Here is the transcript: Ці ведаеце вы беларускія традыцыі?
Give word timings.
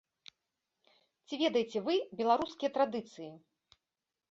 Ці 1.27 1.33
ведаеце 1.43 1.79
вы 1.89 1.95
беларускія 2.23 2.69
традыцыі? 2.81 3.31